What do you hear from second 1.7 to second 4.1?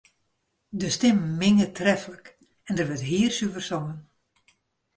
treflik en der wurdt hiersuver songen.